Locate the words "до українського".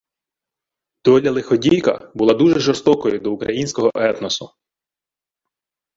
3.19-3.91